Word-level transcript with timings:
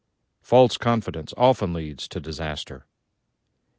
False 0.41 0.77
confidence 0.77 1.31
often 1.37 1.73
leads 1.73 2.07
to 2.07 2.19
disaster. 2.19 2.87